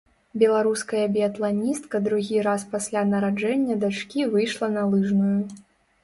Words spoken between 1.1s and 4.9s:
біятланістка другі раз пасля нараджэння дачкі выйшла на